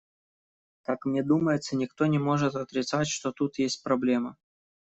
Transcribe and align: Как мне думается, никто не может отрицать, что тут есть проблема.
Как 0.81 1.05
мне 1.05 1.21
думается, 1.21 1.75
никто 1.75 2.07
не 2.07 2.17
может 2.17 2.55
отрицать, 2.55 3.07
что 3.07 3.31
тут 3.31 3.59
есть 3.59 3.83
проблема. 3.83 4.35